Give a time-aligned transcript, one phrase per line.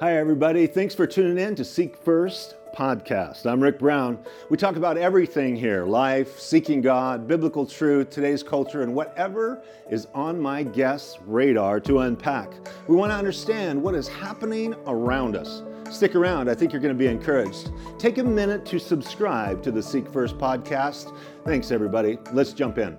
[0.00, 0.66] Hi, everybody.
[0.66, 3.46] Thanks for tuning in to Seek First podcast.
[3.46, 4.18] I'm Rick Brown.
[4.50, 10.08] We talk about everything here life, seeking God, biblical truth, today's culture, and whatever is
[10.12, 12.52] on my guest's radar to unpack.
[12.88, 15.62] We want to understand what is happening around us.
[15.92, 17.70] Stick around, I think you're going to be encouraged.
[17.96, 21.16] Take a minute to subscribe to the Seek First podcast.
[21.44, 22.18] Thanks, everybody.
[22.32, 22.98] Let's jump in.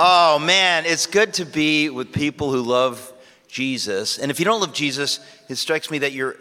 [0.00, 3.12] Oh, man, it's good to be with people who love
[3.58, 4.18] Jesus.
[4.18, 5.18] And if you don't love Jesus,
[5.48, 6.36] it strikes me that you're,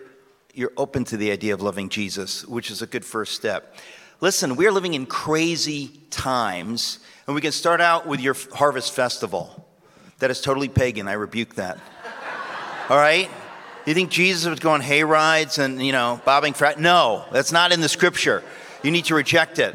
[0.54, 3.76] you're open to the idea of loving Jesus, which is a good first step.
[4.22, 8.94] Listen, we are living in crazy times, and we can start out with your harvest
[8.94, 9.68] festival.
[10.20, 11.08] That is totally pagan.
[11.08, 11.80] I rebuke that.
[12.90, 13.31] All right?
[13.88, 17.72] You think Jesus was going hay rides and, you know, bobbing for No, that's not
[17.72, 18.44] in the scripture.
[18.84, 19.73] You need to reject it.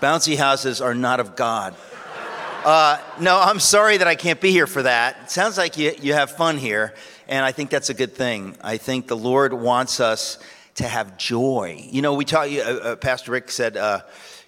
[0.00, 1.74] Bouncy houses are not of God.
[2.64, 5.16] Uh, no, I'm sorry that I can't be here for that.
[5.24, 6.94] It sounds like you, you have fun here,
[7.26, 8.56] and I think that's a good thing.
[8.62, 10.38] I think the Lord wants us
[10.76, 11.88] to have joy.
[11.90, 14.02] You know, we talk, uh, uh, Pastor Rick said, uh,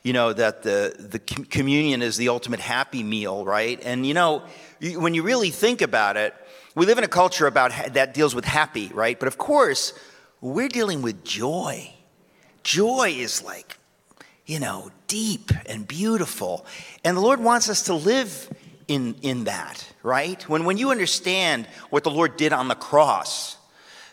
[0.04, 3.80] you know, that the, the communion is the ultimate happy meal, right?
[3.84, 4.44] And, you know,
[4.80, 6.34] when you really think about it,
[6.76, 9.18] we live in a culture about that deals with happy, right?
[9.18, 9.92] But of course,
[10.40, 11.92] we're dealing with joy.
[12.62, 13.76] Joy is like
[14.46, 16.66] you know, deep and beautiful.
[17.04, 18.48] And the Lord wants us to live
[18.88, 20.42] in, in that, right?
[20.48, 23.56] When, when you understand what the Lord did on the cross,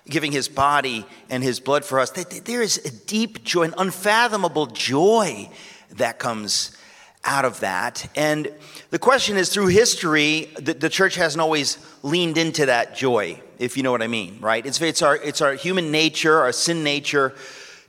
[0.10, 4.68] giving his body and his blood for us, there is a deep joy, an unfathomable
[4.68, 5.50] joy
[5.92, 6.78] that comes
[7.24, 8.10] out of that.
[8.16, 8.52] And
[8.90, 13.78] the question is through history, the, the, church hasn't always leaned into that joy, if
[13.78, 14.66] you know what I mean, right?
[14.66, 17.36] It's, it's, our, it's our human nature, our sin nature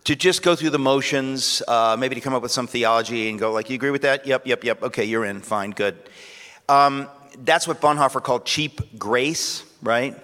[0.04, 3.38] to just go through the motions, uh, maybe to come up with some theology and
[3.38, 4.26] go like, you agree with that?
[4.26, 4.82] Yep, yep, yep.
[4.82, 5.40] Okay, you're in.
[5.40, 5.96] Fine, good.
[6.68, 10.18] Um, that's what Bonhoeffer called cheap grace, right?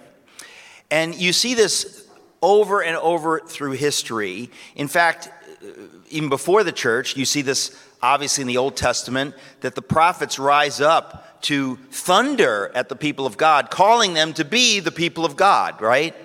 [0.91, 2.07] And you see this
[2.41, 4.49] over and over through history.
[4.75, 5.29] In fact,
[5.63, 5.67] uh,
[6.09, 10.39] even before the church, you see this obviously in the Old Testament that the prophets
[10.39, 15.25] rise up to thunder at the people of God, calling them to be the people
[15.25, 16.15] of God, right?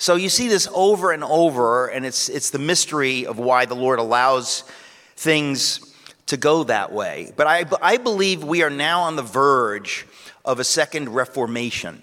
[0.00, 3.74] So you see this over and over, and it's, it's the mystery of why the
[3.74, 4.64] Lord allows
[5.14, 5.94] things
[6.24, 7.34] to go that way.
[7.36, 10.06] But I, I believe we are now on the verge
[10.42, 12.00] of a second reformation.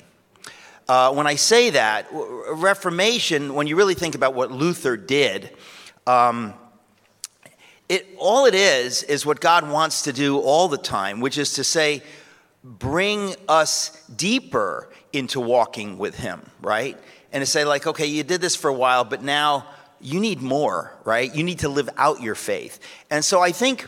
[0.87, 5.57] Uh, when I say that, Reformation, when you really think about what Luther did,
[6.05, 6.53] um,
[7.89, 11.53] it, all it is is what God wants to do all the time, which is
[11.53, 12.03] to say,
[12.63, 16.95] bring us deeper into walking with Him, right?
[17.37, 19.67] And to say, like, okay, you did this for a while, but now
[20.01, 21.35] you need more, right?
[21.35, 22.79] You need to live out your faith.
[23.11, 23.85] And so I think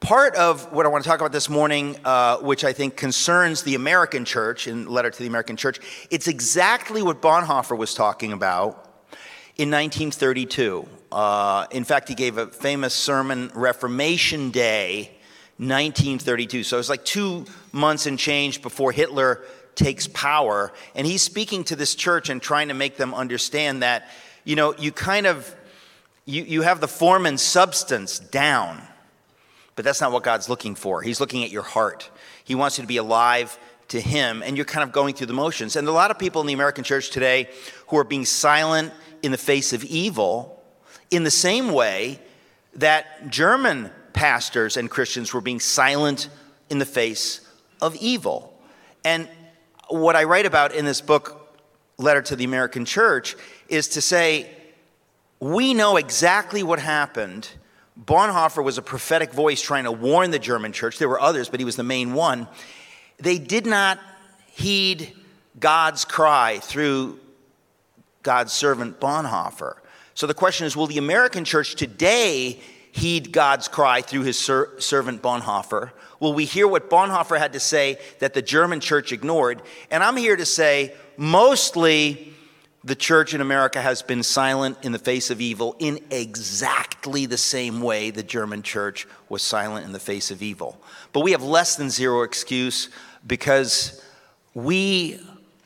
[0.00, 3.62] part of what I want to talk about this morning, uh, which I think concerns
[3.62, 5.78] the American church, in letter to the American church,
[6.10, 8.74] it's exactly what Bonhoeffer was talking about
[9.56, 10.88] in 1932.
[11.12, 15.12] Uh, in fact, he gave a famous sermon, Reformation Day,
[15.58, 16.64] 1932.
[16.64, 19.44] So it was like two months and change before Hitler
[19.78, 20.72] takes power.
[20.94, 24.08] And he's speaking to this church and trying to make them understand that,
[24.44, 25.54] you know, you kind of
[26.26, 28.82] you, you have the form and substance down,
[29.76, 31.00] but that's not what God's looking for.
[31.00, 32.10] He's looking at your heart.
[32.44, 35.32] He wants you to be alive to Him, and you're kind of going through the
[35.32, 35.74] motions.
[35.74, 37.48] And a lot of people in the American church today
[37.86, 40.62] who are being silent in the face of evil,
[41.10, 42.20] in the same way
[42.74, 46.28] that German pastors and Christians were being silent
[46.68, 47.40] in the face
[47.80, 48.54] of evil.
[49.02, 49.26] And
[49.88, 51.56] what I write about in this book,
[51.98, 53.36] Letter to the American Church,
[53.68, 54.50] is to say,
[55.40, 57.48] we know exactly what happened.
[58.02, 60.98] Bonhoeffer was a prophetic voice trying to warn the German church.
[60.98, 62.48] There were others, but he was the main one.
[63.18, 63.98] They did not
[64.46, 65.12] heed
[65.58, 67.18] God's cry through
[68.22, 69.76] God's servant Bonhoeffer.
[70.14, 72.60] So the question is will the American church today
[72.98, 75.92] heed God's cry through his ser- servant Bonhoeffer?
[76.20, 79.62] Will we hear what Bonhoeffer had to say that the German church ignored?
[79.90, 82.34] And I'm here to say mostly
[82.84, 87.36] the church in America has been silent in the face of evil in exactly the
[87.36, 90.80] same way the German church was silent in the face of evil.
[91.12, 92.88] But we have less than zero excuse
[93.26, 94.02] because
[94.54, 95.20] we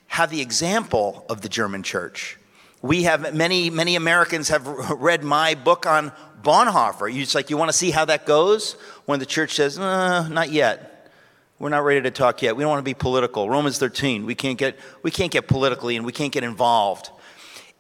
[0.08, 2.38] have the example of the German church.
[2.82, 6.12] We have many, many Americans have read my book on
[6.42, 7.12] Bonhoeffer.
[7.12, 8.72] You just like, you want to see how that goes?
[9.06, 11.10] When the church says, uh, not yet.
[11.58, 12.56] We're not ready to talk yet.
[12.56, 13.48] We don't want to be political.
[13.48, 17.10] Romans 13, we can't get, we can't get politically and we can't get involved.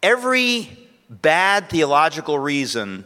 [0.02, 3.04] Every bad theological reason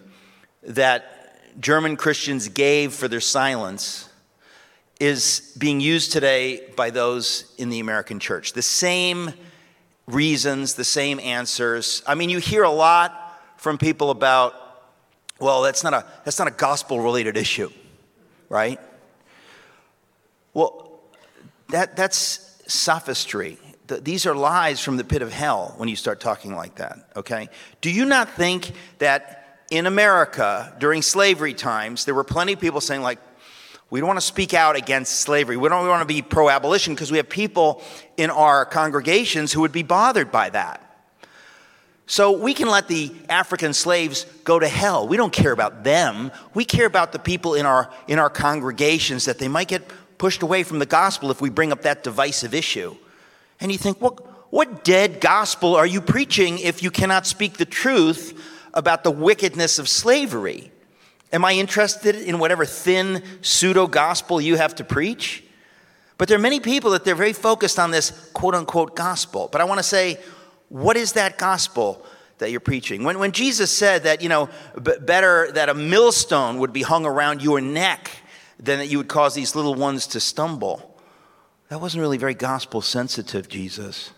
[0.63, 4.09] that German Christians gave for their silence
[5.01, 8.53] is being used today by those in the American church.
[8.53, 9.33] The same
[10.07, 12.03] reasons, the same answers.
[12.07, 14.55] I mean, you hear a lot from people about,
[15.39, 17.71] well, that's not a, that's not a gospel related issue,
[18.49, 18.81] right?
[20.55, 21.01] Well,
[21.69, 23.59] that, that's sophistry.
[23.87, 27.49] These are lies from the pit of hell when you start talking like that, okay?
[27.81, 32.81] Do you not think that in America during slavery times, there were plenty of people
[32.81, 33.19] saying, like,
[33.89, 35.57] we don't want to speak out against slavery.
[35.57, 37.83] We don't want to be pro abolition because we have people
[38.17, 40.86] in our congregations who would be bothered by that.
[42.07, 45.09] So we can let the African slaves go to hell.
[45.09, 46.31] We don't care about them.
[46.55, 49.83] We care about the people in our, in our congregations that they might get
[50.17, 52.97] pushed away from the gospel if we bring up that divisive issue.
[53.61, 57.65] And you think, what, what dead gospel are you preaching if you cannot speak the
[57.65, 58.41] truth
[58.73, 60.71] about the wickedness of slavery?
[61.33, 65.43] Am I interested in whatever thin pseudo gospel you have to preach?
[66.19, 69.49] But there are many people that they're very focused on this quote unquote gospel.
[69.51, 70.19] But I want to say,
[70.69, 72.05] what is that gospel
[72.39, 73.05] that you're preaching?
[73.05, 74.49] When, when Jesus said that, you know,
[74.81, 78.11] b- better that a millstone would be hung around your neck
[78.59, 81.01] than that you would cause these little ones to stumble,
[81.69, 84.11] that wasn't really very gospel sensitive, Jesus.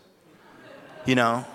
[1.07, 1.47] You know,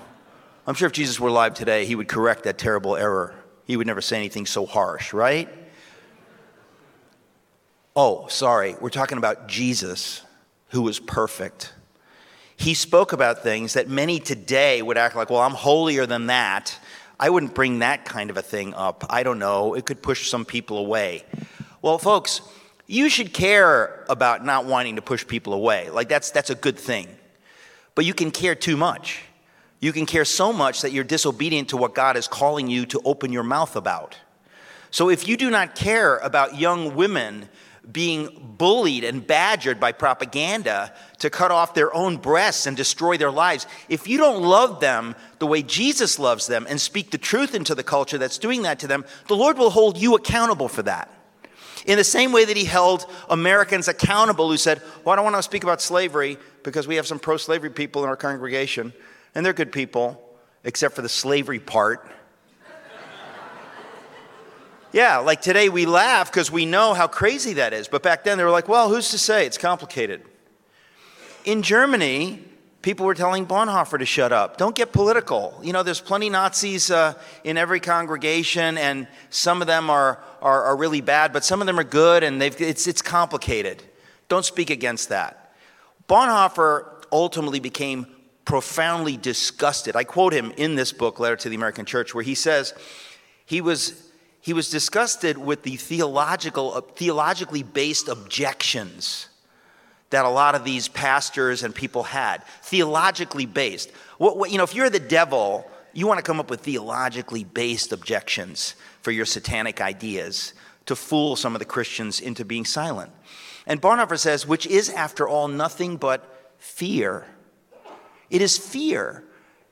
[0.66, 3.36] I'm sure if Jesus were alive today, he would correct that terrible error.
[3.66, 5.50] He would never say anything so harsh, right?
[7.96, 10.24] Oh, sorry, we're talking about Jesus,
[10.70, 11.74] who was perfect.
[12.56, 16.78] He spoke about things that many today would act like, well, I'm holier than that.
[17.20, 19.06] I wouldn't bring that kind of a thing up.
[19.10, 19.74] I don't know.
[19.76, 21.24] It could push some people away.
[21.82, 22.42] Well, folks,
[22.88, 25.90] you should care about not wanting to push people away.
[25.90, 27.08] Like, that's, that's a good thing.
[27.96, 29.22] But you can care too much.
[29.80, 33.02] You can care so much that you're disobedient to what God is calling you to
[33.04, 34.18] open your mouth about.
[34.92, 37.50] So if you do not care about young women
[37.92, 43.32] being bullied and badgered by propaganda to cut off their own breasts and destroy their
[43.32, 47.54] lives, if you don't love them the way Jesus loves them and speak the truth
[47.54, 50.84] into the culture that's doing that to them, the Lord will hold you accountable for
[50.84, 51.12] that.
[51.86, 55.36] In the same way that he held Americans accountable who said, Well, I don't want
[55.36, 58.94] to speak about slavery because we have some pro slavery people in our congregation.
[59.36, 60.22] And they're good people,
[60.64, 62.10] except for the slavery part.
[64.94, 67.88] Yeah, like today we laugh because we know how crazy that is.
[67.88, 69.46] But back then they were like, well, who's to say?
[69.46, 70.22] It's complicated.
[71.46, 72.40] In Germany,
[72.84, 74.58] people were telling Bonhoeffer to shut up.
[74.58, 75.60] Don't get political.
[75.64, 80.64] You know, there's plenty Nazis uh, in every congregation, and some of them are, are,
[80.64, 83.82] are, really bad, but some of them are good, and they've, it's, it's complicated.
[84.28, 85.56] Don't speak against that.
[86.08, 88.06] Bonhoeffer ultimately became
[88.46, 89.96] profoundly disgusted.
[89.96, 92.74] I quote him in this book, Letter to the American Church, where he says
[93.46, 94.03] he was,
[94.44, 99.30] he was disgusted with the theological, uh, theologically based objections
[100.10, 102.44] that a lot of these pastors and people had.
[102.62, 103.90] Theologically based.
[104.18, 107.46] What, what, you know, if you're the devil, you want to come up with theologically
[107.46, 110.54] based objections for your satanic ideas
[110.88, 113.14] to fool some of the Christians into being silent.
[113.66, 117.26] And Bonhoeffer says, which is, after all, nothing but fear.
[118.30, 119.24] It is fear.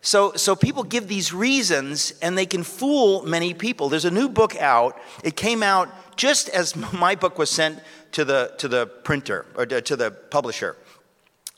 [0.02, 3.88] So, so people give these reasons and they can fool many people.
[3.88, 5.00] There's a new book out.
[5.24, 7.80] It came out just as my book was sent
[8.14, 10.76] to the, to the printer or to the publisher.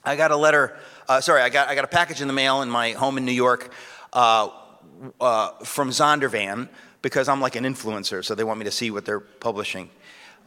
[0.03, 2.61] I got a letter, uh, sorry, I got, I got a package in the mail
[2.61, 3.71] in my home in New York
[4.11, 4.49] uh,
[5.21, 6.67] uh, from Zondervan
[7.01, 9.89] because I'm like an influencer, so they want me to see what they're publishing.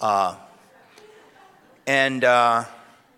[0.00, 0.36] Uh,
[1.86, 2.64] and uh,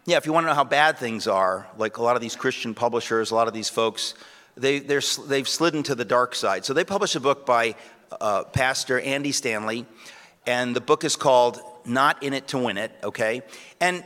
[0.07, 2.37] yeah, if you want to know how bad things are, like a lot of these
[2.37, 4.15] Christian publishers, a lot of these folks,
[4.61, 6.65] they, they're, they've slid into the dark side.
[6.65, 7.75] So they published a book by
[8.21, 9.87] uh, Pastor Andy Stanley,
[10.47, 13.43] and the book is called Not In It to Win It, okay?
[13.81, 14.05] And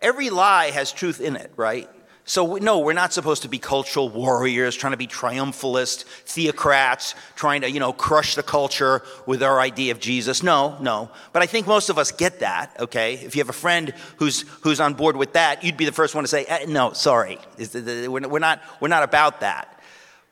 [0.00, 1.88] every lie has truth in it, right?
[2.24, 7.62] So, no, we're not supposed to be cultural warriors, trying to be triumphalist theocrats, trying
[7.62, 10.40] to, you know, crush the culture with our idea of Jesus.
[10.40, 11.10] No, no.
[11.32, 13.14] But I think most of us get that, okay?
[13.14, 16.14] If you have a friend who's, who's on board with that, you'd be the first
[16.14, 17.38] one to say, eh, no, sorry.
[17.58, 19.81] We're not, we're not about that.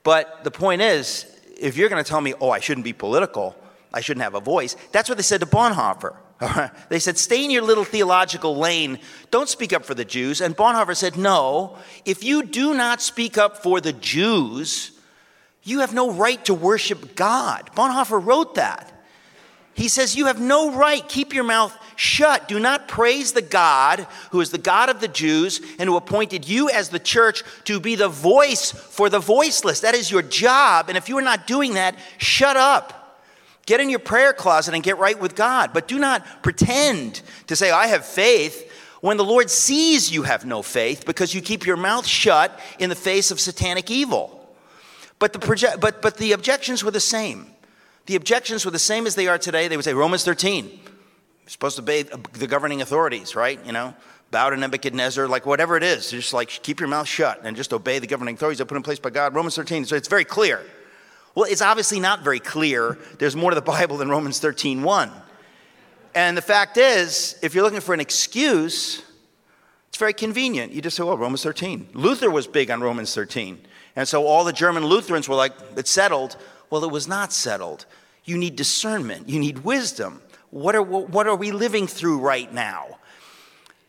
[0.02, 1.26] But the point is,
[1.60, 3.54] if you're going to tell me, oh, I shouldn't be political,
[3.92, 6.16] I shouldn't have a voice, that's what they said to Bonhoeffer.
[6.88, 8.98] They said, stay in your little theological lane.
[9.30, 10.40] Don't speak up for the Jews.
[10.40, 11.76] And Bonhoeffer said, no,
[12.06, 14.92] if you do not speak up for the Jews,
[15.62, 17.70] you have no right to worship God.
[17.76, 18.89] Bonhoeffer wrote that.
[19.74, 21.06] He says, You have no right.
[21.08, 22.48] Keep your mouth shut.
[22.48, 26.48] Do not praise the God who is the God of the Jews and who appointed
[26.48, 29.80] you as the church to be the voice for the voiceless.
[29.80, 30.88] That is your job.
[30.88, 32.96] And if you are not doing that, shut up.
[33.66, 35.72] Get in your prayer closet and get right with God.
[35.72, 38.68] But do not pretend to say, I have faith,
[39.00, 42.90] when the Lord sees you have no faith because you keep your mouth shut in
[42.90, 44.36] the face of satanic evil.
[45.18, 47.46] But the, proje- but, but the objections were the same.
[48.10, 49.68] The objections were the same as they are today.
[49.68, 50.82] They would say, Romans 13, you're
[51.46, 53.64] supposed to obey the governing authorities, right?
[53.64, 53.94] You know,
[54.32, 57.72] bow to Nebuchadnezzar, like whatever it is, just like keep your mouth shut and just
[57.72, 59.32] obey the governing authorities that put in place by God.
[59.32, 60.60] Romans 13, so it's very clear.
[61.36, 62.98] Well, it's obviously not very clear.
[63.20, 65.12] There's more to the Bible than Romans 13, 1.
[66.16, 69.04] And the fact is, if you're looking for an excuse,
[69.86, 70.72] it's very convenient.
[70.72, 71.90] You just say, well, Romans 13.
[71.94, 73.60] Luther was big on Romans 13.
[73.94, 76.36] And so all the German Lutherans were like, it's settled.
[76.70, 77.86] Well, it was not settled.
[78.24, 80.22] You need discernment, you need wisdom.
[80.50, 82.98] What are, what are we living through right now?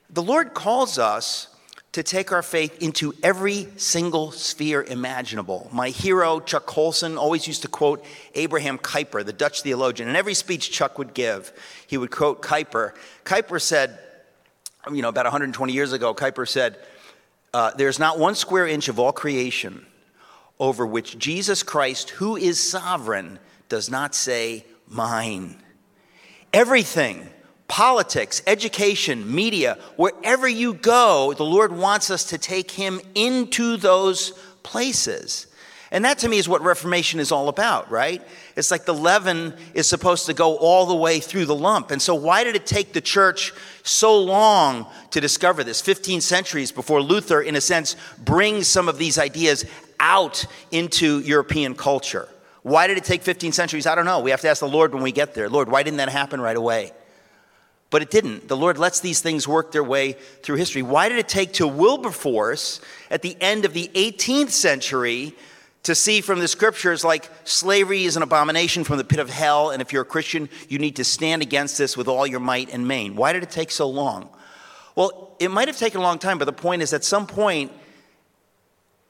[0.09, 1.47] The Lord calls us
[1.93, 5.69] to take our faith into every single sphere imaginable.
[5.73, 10.07] My hero, Chuck Colson, always used to quote Abraham Kuyper, the Dutch theologian.
[10.07, 11.51] In every speech Chuck would give,
[11.87, 12.93] he would quote Kuyper.
[13.25, 13.99] Kuyper said,
[14.91, 16.77] you know, about 120 years ago, Kuyper said,
[17.53, 19.85] uh, There's not one square inch of all creation
[20.59, 23.39] over which Jesus Christ, who is sovereign,
[23.71, 25.55] does not say, Mine.
[26.51, 27.25] Everything,
[27.69, 34.31] politics, education, media, wherever you go, the Lord wants us to take Him into those
[34.61, 35.47] places.
[35.89, 38.21] And that to me is what Reformation is all about, right?
[38.57, 41.91] It's like the leaven is supposed to go all the way through the lump.
[41.91, 45.81] And so, why did it take the church so long to discover this?
[45.81, 49.63] 15 centuries before Luther, in a sense, brings some of these ideas
[49.97, 52.27] out into European culture.
[52.63, 53.87] Why did it take 15 centuries?
[53.87, 54.19] I don't know.
[54.19, 55.49] We have to ask the Lord when we get there.
[55.49, 56.91] Lord, why didn't that happen right away?
[57.89, 58.47] But it didn't.
[58.47, 60.13] The Lord lets these things work their way
[60.43, 60.81] through history.
[60.81, 65.35] Why did it take to Wilberforce at the end of the 18th century
[65.83, 69.71] to see from the scriptures like slavery is an abomination from the pit of hell,
[69.71, 72.71] and if you're a Christian, you need to stand against this with all your might
[72.71, 73.15] and main.
[73.15, 74.29] Why did it take so long?
[74.95, 77.71] Well, it might have taken a long time, but the point is at some point,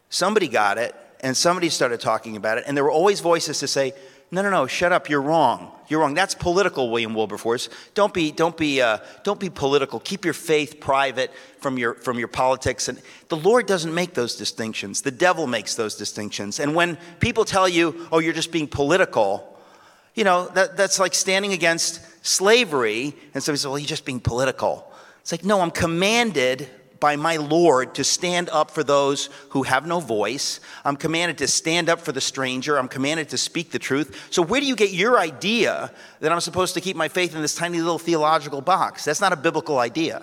[0.09, 3.67] somebody got it, and somebody started talking about it, and there were always voices to
[3.67, 3.93] say,
[4.33, 5.73] no, no, no, shut up, you're wrong.
[5.89, 6.13] You're wrong.
[6.13, 7.67] That's political, William Wilberforce.
[7.93, 9.99] Don't be, don't be, uh, don't be political.
[9.99, 12.87] Keep your faith private from your, from your politics.
[12.87, 15.01] And the Lord doesn't make those distinctions.
[15.01, 16.61] The devil makes those distinctions.
[16.61, 19.59] And when people tell you, oh, you're just being political,
[20.15, 23.13] you know, that, that's like standing against slavery.
[23.33, 24.89] And somebody says, well, you're just being political.
[25.19, 26.69] It's like, no, I'm commanded
[27.01, 30.61] by my Lord to stand up for those who have no voice.
[30.85, 32.77] I'm commanded to stand up for the stranger.
[32.77, 34.27] I'm commanded to speak the truth.
[34.29, 35.91] So, where do you get your idea
[36.21, 39.03] that I'm supposed to keep my faith in this tiny little theological box?
[39.03, 40.21] That's not a biblical idea.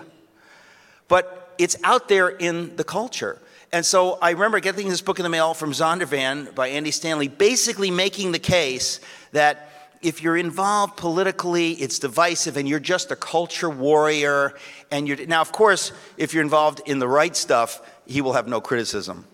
[1.07, 3.39] But it's out there in the culture.
[3.71, 7.27] And so I remember getting this book in the mail from Zondervan by Andy Stanley,
[7.27, 8.99] basically making the case
[9.33, 9.69] that
[10.01, 14.53] if you're involved politically, it's divisive and you're just a culture warrior.
[14.91, 18.47] And you're, now, of course, if you're involved in the right stuff, he will have
[18.47, 19.25] no criticism.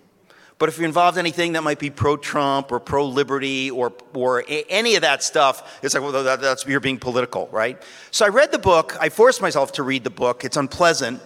[0.57, 3.93] But if you're involved in anything that might be pro Trump or pro liberty or,
[4.13, 7.81] or any of that stuff, it's like, well, that, that's, you're being political, right?
[8.11, 8.97] So I read the book.
[8.99, 10.45] I forced myself to read the book.
[10.45, 11.21] It's unpleasant,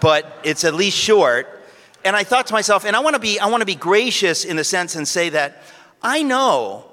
[0.00, 1.62] but it's at least short.
[2.06, 4.44] And I thought to myself, and I want to be, I want to be gracious
[4.44, 5.62] in the sense and say that
[6.02, 6.90] I know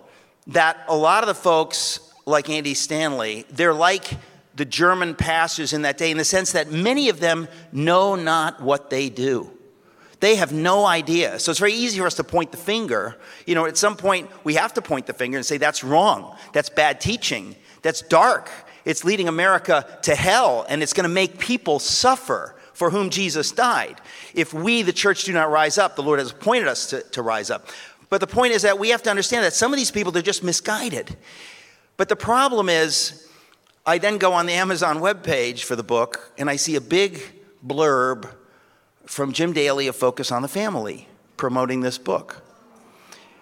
[0.48, 4.06] that a lot of the folks like Andy Stanley, they're like
[4.56, 8.62] the German pastors in that day in the sense that many of them know not
[8.62, 9.50] what they do.
[10.20, 11.40] They have no idea.
[11.40, 13.18] So it's very easy for us to point the finger.
[13.48, 16.36] You know, at some point, we have to point the finger and say, that's wrong.
[16.54, 17.56] That's bad teaching.
[17.82, 18.50] That's dark.
[18.86, 23.52] It's leading America to hell, and it's going to make people suffer for whom Jesus
[23.52, 24.00] died.
[24.34, 27.22] If we, the church, do not rise up, the Lord has appointed us to, to
[27.22, 27.68] rise up.
[28.12, 30.22] But the point is that we have to understand that some of these people, they're
[30.22, 31.16] just misguided.
[31.96, 33.26] But the problem is,
[33.86, 37.22] I then go on the Amazon webpage for the book and I see a big
[37.66, 38.30] blurb
[39.06, 42.44] from Jim Daly of Focus on the Family promoting this book.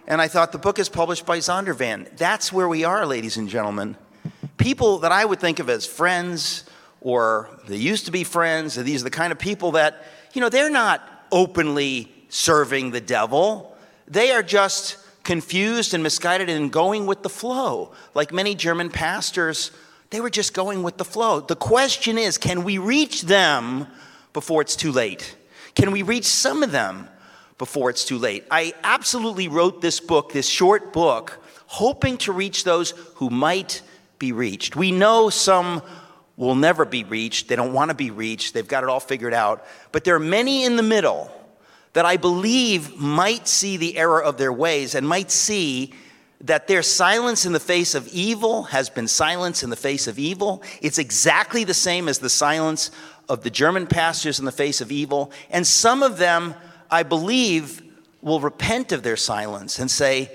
[0.07, 2.15] And I thought the book is published by Zondervan.
[2.15, 3.97] That's where we are, ladies and gentlemen.
[4.57, 6.63] People that I would think of as friends,
[7.01, 10.41] or they used to be friends, or these are the kind of people that, you
[10.41, 13.75] know, they're not openly serving the devil.
[14.09, 17.93] They are just confused and misguided and going with the flow.
[18.15, 19.71] Like many German pastors,
[20.09, 21.39] they were just going with the flow.
[21.39, 23.87] The question is can we reach them
[24.33, 25.35] before it's too late?
[25.75, 27.07] Can we reach some of them
[27.57, 28.45] before it's too late?
[28.49, 33.81] I absolutely wrote this book, this short book, hoping to reach those who might
[34.17, 34.75] be reached.
[34.75, 35.83] We know some
[36.35, 39.33] will never be reached, they don't want to be reached, they've got it all figured
[39.33, 39.65] out.
[39.91, 41.31] But there are many in the middle
[41.99, 45.93] that I believe might see the error of their ways and might see
[46.39, 50.17] that their silence in the face of evil has been silence in the face of
[50.17, 50.63] evil.
[50.81, 52.91] It's exactly the same as the silence
[53.27, 55.33] of the German pastors in the face of evil.
[55.49, 56.55] And some of them,
[56.89, 57.81] I believe,
[58.21, 60.31] will repent of their silence and say,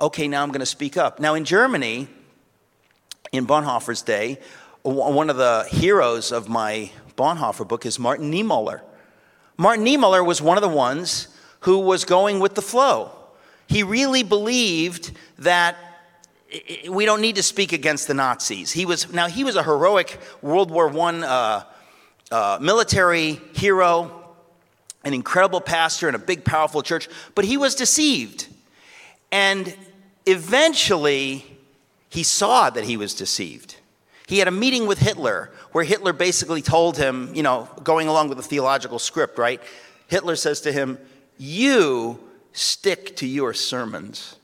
[0.00, 1.20] okay, now I'm going to speak up.
[1.20, 2.08] Now, in Germany,
[3.30, 4.40] in Bonhoeffer's day,
[4.82, 8.80] one of the heroes of my Bonhoeffer book is Martin Niemöller.
[9.56, 11.28] Martin Niemöller was one of the ones
[11.60, 13.10] who was going with the flow.
[13.66, 15.76] He really believed that
[16.88, 18.72] we don't need to speak against the Nazis.
[18.72, 21.62] He was now he was a heroic World War I uh,
[22.30, 24.34] uh, military hero,
[25.04, 28.48] an incredible pastor in a big, powerful church, but he was deceived.
[29.32, 29.74] And
[30.26, 31.44] eventually,
[32.08, 33.76] he saw that he was deceived.
[34.26, 38.28] He had a meeting with Hitler where Hitler basically told him, you know, going along
[38.28, 39.60] with the theological script, right?
[40.06, 40.98] Hitler says to him,
[41.36, 42.18] You
[42.52, 44.36] stick to your sermons.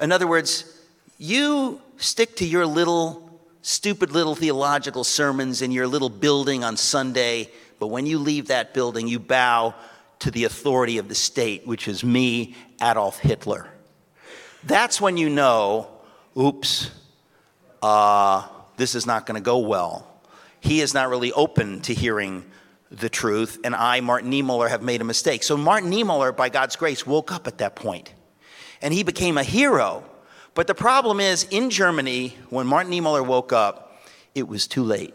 [0.00, 0.80] In other words,
[1.18, 7.50] you stick to your little, stupid little theological sermons in your little building on Sunday,
[7.78, 9.74] but when you leave that building, you bow
[10.20, 13.68] to the authority of the state, which is me, Adolf Hitler.
[14.64, 15.88] That's when you know,
[16.36, 16.90] oops,
[17.82, 20.06] uh, this is not going to go well.
[20.60, 22.44] He is not really open to hearing
[22.90, 25.42] the truth, and I, Martin Niemöller, have made a mistake.
[25.42, 28.12] So Martin Niemöller, by God's grace, woke up at that point,
[28.80, 30.04] and he became a hero.
[30.54, 34.00] But the problem is, in Germany, when Martin Niemöller woke up,
[34.34, 35.14] it was too late.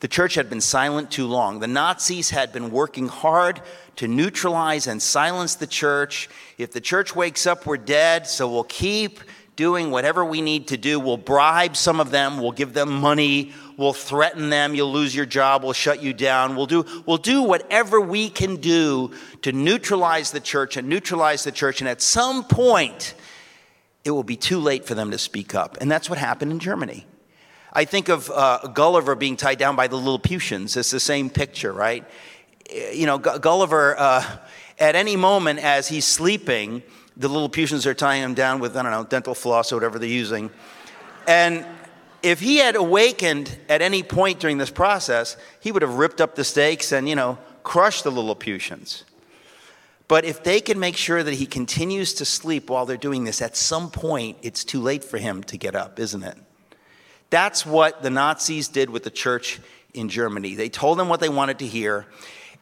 [0.00, 1.60] The church had been silent too long.
[1.60, 3.62] The Nazis had been working hard
[3.96, 6.28] to neutralize and silence the church.
[6.58, 9.20] If the church wakes up, we're dead, so we'll keep
[9.56, 10.98] doing whatever we need to do.
[10.98, 15.26] We'll bribe some of them, we'll give them money, we'll threaten them, you'll lose your
[15.26, 16.56] job, we'll shut you down.
[16.56, 21.52] We'll do, we'll do whatever we can do to neutralize the church and neutralize the
[21.52, 21.80] church.
[21.80, 23.14] And at some point,
[24.04, 25.76] it will be too late for them to speak up.
[25.80, 27.06] And that's what happened in Germany.
[27.72, 30.76] I think of uh, Gulliver being tied down by the Lilliputians.
[30.76, 32.04] It's the same picture, right?
[32.92, 34.38] You know, Gulliver, uh,
[34.78, 36.82] at any moment as he's sleeping,
[37.16, 40.08] the Lilliputians are tying him down with, I don't know, dental floss or whatever they're
[40.08, 40.50] using.
[41.26, 41.66] And
[42.22, 46.34] if he had awakened at any point during this process, he would have ripped up
[46.34, 49.04] the stakes and, you know, crushed the Lilliputians.
[50.08, 53.40] But if they can make sure that he continues to sleep while they're doing this,
[53.40, 56.36] at some point it's too late for him to get up, isn't it?
[57.30, 59.58] That's what the Nazis did with the church
[59.94, 60.54] in Germany.
[60.54, 62.06] They told them what they wanted to hear,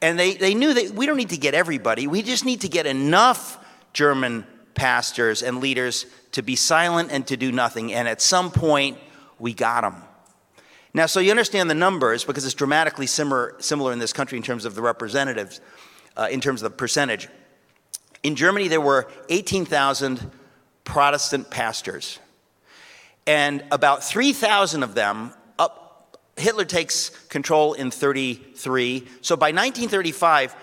[0.01, 2.69] and they, they knew that we don't need to get everybody, we just need to
[2.69, 3.59] get enough
[3.93, 7.93] German pastors and leaders to be silent and to do nothing.
[7.93, 8.99] And at some point,
[9.39, 10.03] we got them.
[10.93, 14.43] Now, so you understand the numbers because it's dramatically similar, similar in this country in
[14.43, 15.61] terms of the representatives,
[16.17, 17.29] uh, in terms of the percentage.
[18.23, 20.31] In Germany, there were 18,000
[20.85, 22.19] Protestant pastors,
[23.27, 26.19] and about 3,000 of them up.
[26.37, 29.07] Hitler takes control in 33.
[29.21, 30.57] So by 1935,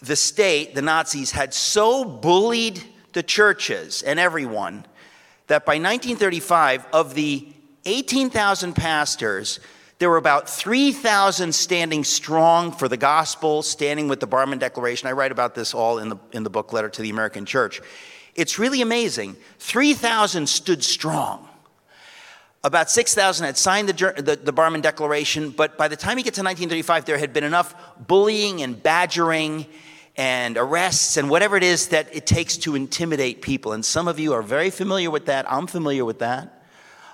[0.00, 2.82] the state, the Nazis, had so bullied
[3.12, 4.84] the churches and everyone
[5.48, 7.48] that by 1935, of the
[7.84, 9.60] 18,000 pastors,
[9.98, 15.08] there were about 3,000 standing strong for the gospel, standing with the Barmen Declaration.
[15.08, 17.80] I write about this all in the, in the book Letter to the American Church.
[18.34, 19.36] It's really amazing.
[19.58, 21.48] 3,000 stood strong.
[22.62, 26.34] About 6,000 had signed the, the, the Barmen Declaration, but by the time you get
[26.34, 27.74] to 1935, there had been enough
[28.06, 29.66] bullying and badgering
[30.18, 33.72] and arrests and whatever it is that it takes to intimidate people.
[33.72, 35.50] And some of you are very familiar with that.
[35.50, 36.64] I'm familiar with that.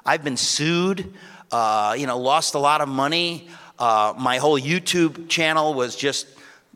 [0.07, 1.13] I've been sued,
[1.53, 3.49] uh, you know, lost a lot of money.
[3.79, 6.27] Uh, my whole YouTube channel was just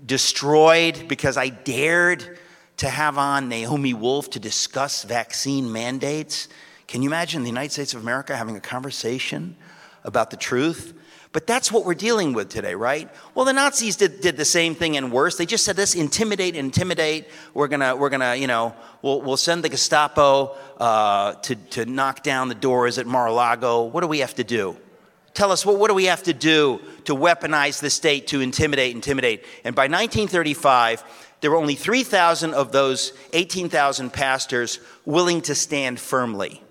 [0.04, 2.38] destroyed because I dared
[2.76, 6.48] to have on Naomi Wolf to discuss vaccine mandates.
[6.86, 9.56] Can you imagine the United States of America having a conversation
[10.04, 10.92] about the truth?
[11.32, 13.10] But that's what we're dealing with today, right?
[13.34, 15.36] Well, the Nazis did, did the same thing and worse.
[15.36, 17.28] They just said this intimidate, intimidate.
[17.52, 22.22] We're gonna, we're gonna, you know, we'll, we'll send the Gestapo uh, to, to knock
[22.22, 23.84] down the doors at Mar-a-Lago.
[23.84, 24.76] What do we have to do?
[25.34, 28.94] Tell us, what, what do we have to do to weaponize the state to intimidate,
[28.94, 29.44] intimidate?
[29.64, 31.04] And by 1935,
[31.40, 36.62] there were only 3,000 of those 18,000 pastors willing to stand firmly.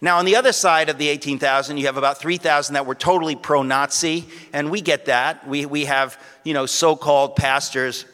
[0.00, 3.34] Now, on the other side of the 18,000, you have about 3,000 that were totally
[3.34, 5.48] pro Nazi, and we get that.
[5.48, 8.04] We, we have, you know, so called pastors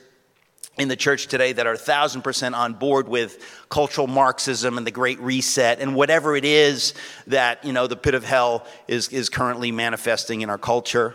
[0.78, 5.20] in the church today that are 1,000% on board with cultural Marxism and the Great
[5.20, 6.94] Reset and whatever it is
[7.26, 11.14] that, you know, the pit of hell is, is currently manifesting in our culture.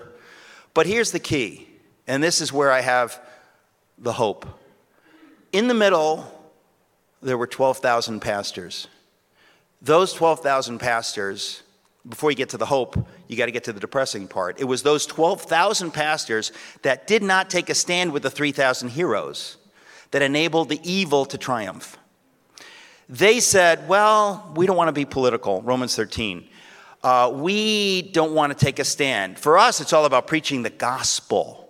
[0.73, 1.67] But here's the key,
[2.05, 3.19] and this is where I have
[3.97, 4.45] the hope.
[5.51, 6.31] In the middle,
[7.21, 8.87] there were 12,000 pastors.
[9.81, 11.61] Those 12,000 pastors,
[12.07, 14.59] before you get to the hope, you got to get to the depressing part.
[14.59, 19.57] It was those 12,000 pastors that did not take a stand with the 3,000 heroes.
[20.11, 21.97] that enabled the evil to triumph.
[23.09, 26.47] They said, well, we don't want to be political, Romans 13.
[27.03, 29.37] Uh, we don't want to take a stand.
[29.37, 31.69] For us, it's all about preaching the gospel.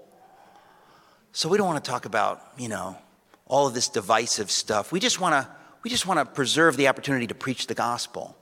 [1.32, 2.98] So we don't want to talk about, you know,
[3.46, 4.91] all of this divisive stuff.
[4.91, 5.57] We just want to
[5.88, 8.36] we just want to preserve the opportunity to preach the gospel.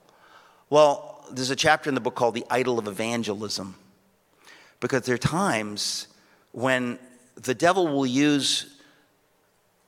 [0.72, 3.76] Well, there's a chapter in the book called The Idol of Evangelism.
[4.80, 6.08] Because there are times
[6.54, 6.98] when
[7.36, 8.82] the devil will use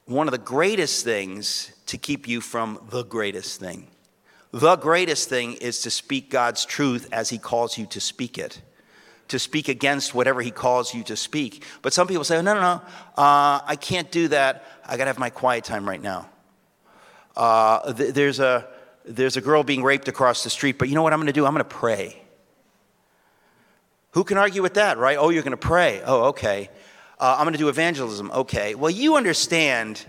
[0.05, 3.87] one of the greatest things to keep you from the greatest thing.
[4.51, 8.61] The greatest thing is to speak God's truth as He calls you to speak it,
[9.29, 11.63] to speak against whatever He calls you to speak.
[11.81, 12.81] But some people say, oh, no, no, no,
[13.17, 14.63] uh, I can't do that.
[14.85, 16.29] I got to have my quiet time right now.
[17.37, 18.67] Uh, th- there's, a,
[19.05, 21.33] there's a girl being raped across the street, but you know what I'm going to
[21.33, 21.45] do?
[21.45, 22.19] I'm going to pray.
[24.11, 25.17] Who can argue with that, right?
[25.19, 26.01] Oh, you're going to pray.
[26.03, 26.71] Oh, okay.
[27.19, 28.31] Uh, I'm going to do evangelism.
[28.31, 28.73] Okay.
[28.73, 30.03] Well, you understand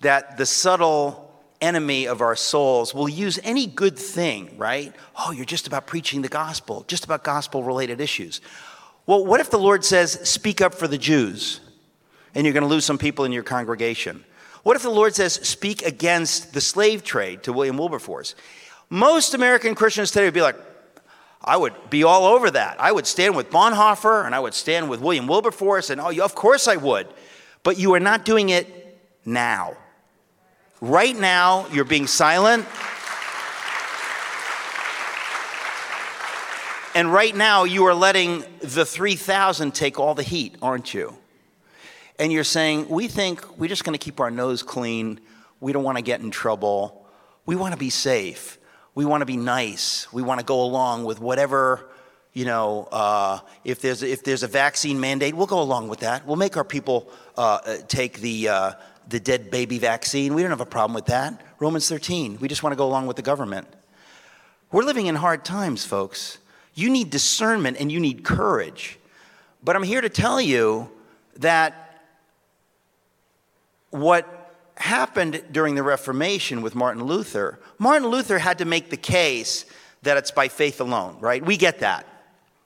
[0.00, 1.20] that the subtle
[1.60, 4.94] enemy of our souls will use any good thing, right?
[5.18, 8.40] Oh, you're just about preaching the gospel, just about gospel related issues.
[9.06, 11.60] Well, what if the Lord says, speak up for the Jews,
[12.34, 14.24] and you're going to lose some people in your congregation?
[14.64, 18.34] What if the Lord says, speak against the slave trade to William Wilberforce?
[18.88, 20.56] Most American Christians today would be like,
[21.42, 22.80] I would be all over that.
[22.80, 26.34] I would stand with Bonhoeffer and I would stand with William Wilberforce, and oh, of
[26.34, 27.06] course I would.
[27.62, 29.76] But you are not doing it now.
[30.80, 32.66] Right now, you're being silent.
[36.94, 41.18] And right now, you are letting the 3,000 take all the heat, aren't you?
[42.18, 45.20] And you're saying, we think we're just going to keep our nose clean.
[45.60, 47.06] We don't want to get in trouble.
[47.46, 48.58] We want to be safe
[48.94, 50.12] we want to be nice.
[50.12, 51.90] We want to go along with whatever,
[52.32, 56.26] you know, uh, if, there's, if there's a vaccine mandate, we'll go along with that.
[56.26, 58.72] We'll make our people uh, uh, take the, uh,
[59.08, 60.34] the dead baby vaccine.
[60.34, 61.40] We don't have a problem with that.
[61.58, 63.66] Romans 13, we just want to go along with the government.
[64.70, 66.38] We're living in hard times, folks.
[66.74, 68.98] You need discernment and you need courage.
[69.62, 70.90] But I'm here to tell you
[71.38, 71.83] that
[73.94, 79.64] what happened during the Reformation with Martin Luther, Martin Luther had to make the case
[80.02, 81.44] that it's by faith alone, right?
[81.44, 82.04] We get that,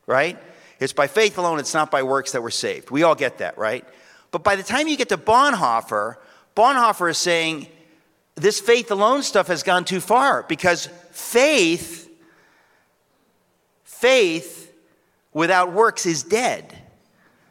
[0.07, 0.38] right?
[0.81, 2.91] It's by faith alone, it's not by works that we're saved.
[2.91, 3.85] We all get that, right?
[4.31, 6.17] But by the time you get to Bonhoeffer,
[6.57, 7.67] Bonhoeffer is saying
[8.35, 12.11] this faith alone stuff has gone too far because faith,
[13.85, 14.73] faith
[15.35, 16.75] without works is dead.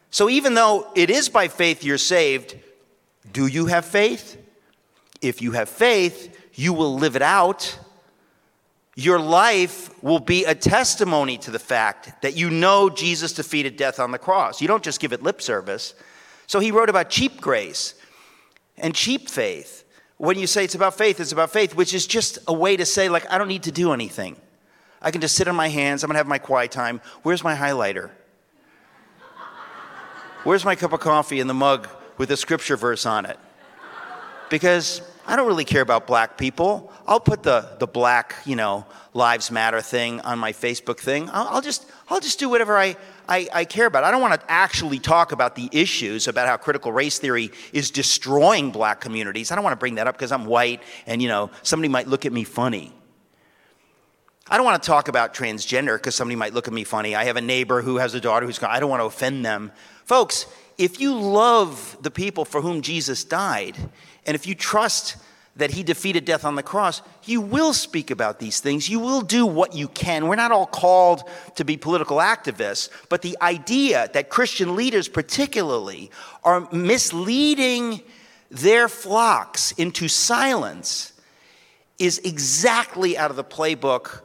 [0.09, 2.55] So even though it is by faith you're saved,
[3.31, 4.37] do you have faith?
[5.21, 7.77] If you have faith, you will live it out.
[8.95, 13.99] Your life will be a testimony to the fact that you know Jesus defeated death
[13.99, 14.59] on the cross.
[14.61, 15.93] You don't just give it lip service.
[16.47, 17.93] So he wrote about cheap grace
[18.77, 19.83] and cheap faith.
[20.17, 22.85] When you say it's about faith, it's about faith, which is just a way to
[22.85, 24.35] say, like, I don't need to do anything.
[24.99, 26.03] I can just sit on my hands.
[26.03, 27.01] I'm going to have my quiet time.
[27.21, 28.09] Where's my highlighter?
[30.43, 33.39] Where's my cup of coffee in the mug with a scripture verse on it?
[34.49, 36.91] because I don't really care about black people.
[37.05, 41.29] I'll put the, the black, you know, Lives Matter thing on my Facebook thing.
[41.31, 42.95] I'll, I'll just, I'll just do whatever I,
[43.27, 44.03] I, I, care about.
[44.03, 47.91] I don't want to actually talk about the issues about how critical race theory is
[47.91, 49.51] destroying black communities.
[49.51, 52.07] I don't want to bring that up because I'm white and, you know, somebody might
[52.07, 52.93] look at me funny.
[54.49, 57.15] I don't want to talk about transgender because somebody might look at me funny.
[57.15, 59.73] I have a neighbor who has a daughter who's, I don't want to offend them.
[60.05, 60.45] Folks,
[60.77, 63.75] if you love the people for whom Jesus died,
[64.25, 65.17] and if you trust
[65.55, 68.87] that he defeated death on the cross, you will speak about these things.
[68.87, 70.27] You will do what you can.
[70.27, 71.23] We're not all called
[71.55, 76.11] to be political activists, but the idea that Christian leaders, particularly,
[76.43, 78.01] are misleading
[78.51, 81.13] their flocks into silence
[81.97, 84.21] is exactly out of the playbook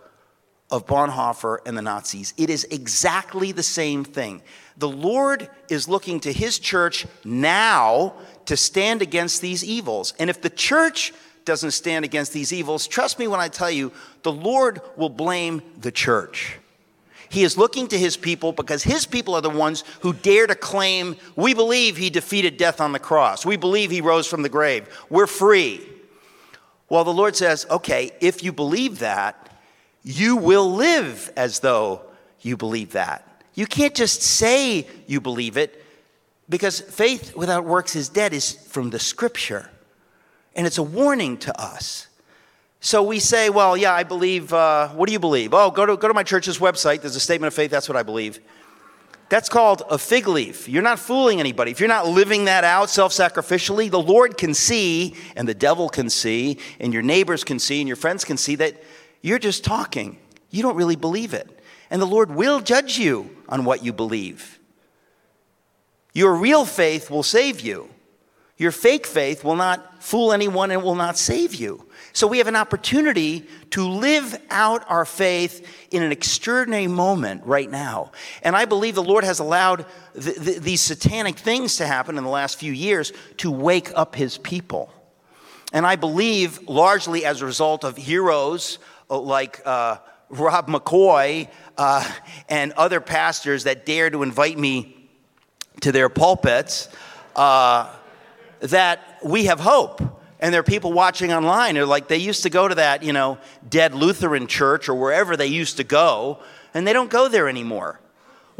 [0.70, 2.34] of Bonhoeffer and the Nazis.
[2.36, 4.42] It is exactly the same thing.
[4.76, 8.14] The Lord is looking to his church now
[8.46, 10.14] to stand against these evils.
[10.18, 11.12] And if the church
[11.44, 15.62] doesn't stand against these evils, trust me when I tell you, the Lord will blame
[15.78, 16.58] the church.
[17.28, 20.54] He is looking to his people because his people are the ones who dare to
[20.54, 23.46] claim, we believe he defeated death on the cross.
[23.46, 24.86] We believe he rose from the grave.
[25.08, 25.80] We're free.
[26.90, 29.48] Well, the Lord says, okay, if you believe that,
[30.02, 32.02] you will live as though
[32.42, 33.26] you believe that.
[33.54, 35.84] You can't just say you believe it
[36.48, 39.70] because faith without works is dead, is from the scripture.
[40.54, 42.08] And it's a warning to us.
[42.80, 45.54] So we say, well, yeah, I believe, uh, what do you believe?
[45.54, 47.00] Oh, go to, go to my church's website.
[47.00, 47.70] There's a statement of faith.
[47.70, 48.40] That's what I believe.
[49.28, 50.68] That's called a fig leaf.
[50.68, 51.70] You're not fooling anybody.
[51.70, 55.88] If you're not living that out self sacrificially, the Lord can see, and the devil
[55.88, 58.82] can see, and your neighbors can see, and your friends can see that
[59.22, 60.18] you're just talking.
[60.50, 61.60] You don't really believe it.
[61.88, 64.58] And the Lord will judge you on what you believe.
[66.14, 67.90] Your real faith will save you.
[68.56, 71.86] Your fake faith will not fool anyone and will not save you.
[72.14, 77.70] So we have an opportunity to live out our faith in an extraordinary moment right
[77.70, 78.12] now.
[78.42, 79.84] And I believe the Lord has allowed
[80.18, 84.14] th- th- these satanic things to happen in the last few years to wake up
[84.14, 84.90] his people.
[85.74, 88.78] And I believe largely as a result of heroes
[89.10, 89.96] uh, like uh,
[90.32, 92.10] Rob McCoy uh,
[92.48, 94.96] and other pastors that dare to invite me
[95.82, 96.88] to their pulpits,
[97.36, 97.94] uh,
[98.60, 100.00] that we have hope.
[100.40, 103.12] And there are people watching online are like they used to go to that you
[103.12, 106.40] know dead lutheran church or wherever they used to go
[106.74, 108.00] and they don't go there anymore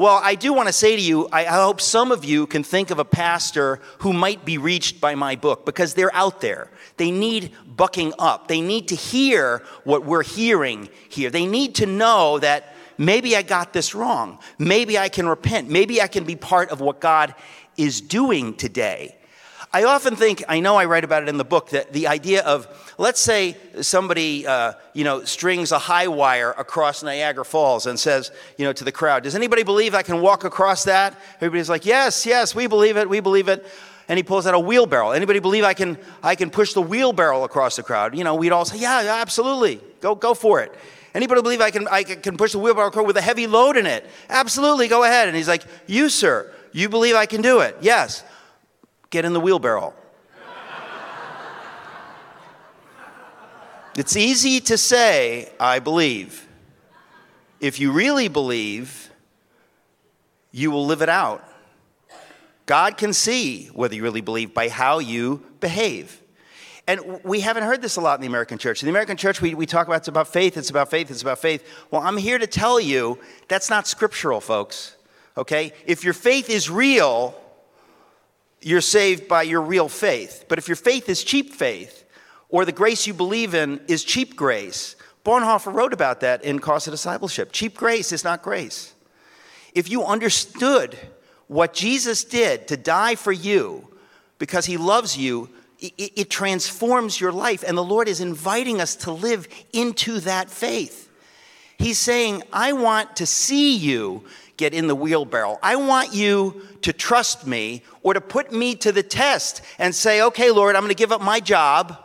[0.02, 2.90] well i do want to say to you i hope some of you can think
[2.90, 6.68] of a pastor who might be reached by my book because they're out there.
[6.96, 8.48] They need bucking up.
[8.48, 11.30] They need to hear what we're hearing here.
[11.30, 14.38] They need to know that maybe i got this wrong.
[14.58, 15.70] Maybe i can repent.
[15.70, 17.34] Maybe i can be part of what god
[17.76, 19.16] is doing today
[19.74, 22.42] I often think, I know I write about it in the book, that the idea
[22.42, 27.98] of, let's say somebody, uh, you know, strings a high wire across Niagara Falls and
[27.98, 31.18] says, you know, to the crowd, does anybody believe I can walk across that?
[31.36, 33.64] Everybody's like, yes, yes, we believe it, we believe it.
[34.08, 35.12] And he pulls out a wheelbarrow.
[35.12, 38.14] Anybody believe I can, I can push the wheelbarrow across the crowd?
[38.14, 40.74] You know, we'd all say, yeah, absolutely, go, go for it.
[41.14, 44.04] Anybody believe I can, I can push the wheelbarrow with a heavy load in it?
[44.28, 45.28] Absolutely, go ahead.
[45.28, 47.76] And he's like, you, sir, you believe I can do it?
[47.80, 48.22] Yes.
[49.12, 49.92] Get in the wheelbarrow.
[53.94, 56.48] it's easy to say, I believe.
[57.60, 59.10] If you really believe,
[60.50, 61.44] you will live it out.
[62.64, 66.22] God can see whether you really believe by how you behave.
[66.88, 68.82] And we haven't heard this a lot in the American church.
[68.82, 71.20] In the American church, we, we talk about it's about faith, it's about faith, it's
[71.20, 71.62] about faith.
[71.90, 74.96] Well, I'm here to tell you that's not scriptural, folks.
[75.36, 75.74] Okay?
[75.84, 77.38] If your faith is real,
[78.62, 80.44] you're saved by your real faith.
[80.48, 82.04] But if your faith is cheap faith,
[82.48, 86.86] or the grace you believe in is cheap grace, Bonhoeffer wrote about that in Cost
[86.86, 87.52] of Discipleship.
[87.52, 88.94] Cheap grace is not grace.
[89.74, 90.98] If you understood
[91.46, 93.88] what Jesus did to die for you
[94.38, 95.48] because he loves you,
[95.78, 97.64] it, it, transforms your life.
[97.66, 101.10] And the Lord is inviting us to live into that faith.
[101.78, 104.24] He's saying, I want to see you
[104.62, 105.58] get in the wheelbarrow.
[105.62, 110.22] I want you to trust me or to put me to the test and say,
[110.22, 111.98] okay, Lord, I'm going to give up my job.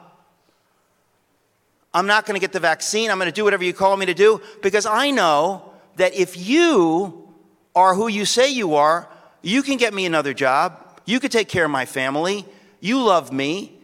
[1.93, 3.11] I'm not going to get the vaccine.
[3.11, 6.35] I'm going to do whatever you call me to do because I know that if
[6.35, 7.29] you
[7.75, 9.07] are who you say you are,
[9.43, 10.99] you can get me another job.
[11.05, 12.43] You can take care of my family.
[12.79, 13.79] You love me.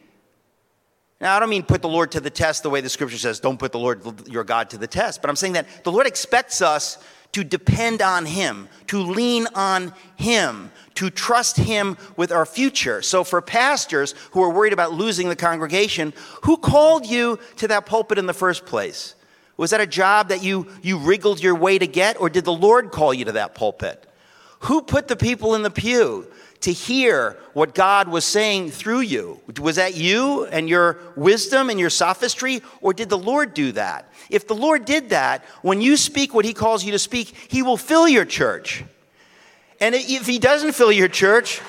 [1.21, 3.39] Now, I don't mean put the Lord to the test the way the scripture says,
[3.39, 6.05] don't put the Lord, your God, to the test, but I'm saying that the Lord
[6.05, 6.97] expects us
[7.33, 13.01] to depend on Him, to lean on Him, to trust Him with our future.
[13.01, 17.85] So, for pastors who are worried about losing the congregation, who called you to that
[17.85, 19.15] pulpit in the first place?
[19.57, 22.53] Was that a job that you, you wriggled your way to get, or did the
[22.53, 24.09] Lord call you to that pulpit?
[24.61, 26.27] Who put the people in the pew
[26.63, 29.39] to hear what God was saying through you?
[29.59, 34.09] Was that you and your wisdom and your sophistry, or did the Lord do that?
[34.29, 37.61] If the Lord did that, when you speak what He calls you to speak, He
[37.61, 38.83] will fill your church.
[39.81, 41.59] And if He doesn't fill your church,